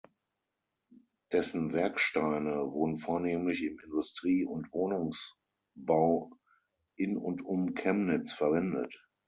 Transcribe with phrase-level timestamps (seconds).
[1.31, 6.31] Dessen Werksteine wurden vornehmlich im Industrie- und Wohnungsbau
[6.95, 8.91] in und um Chemnitz verwendet.